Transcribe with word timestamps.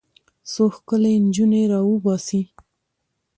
څو 0.51 0.63
ښکلې 0.75 1.13
نجونې 1.27 1.61
راوباسي. 1.71 2.41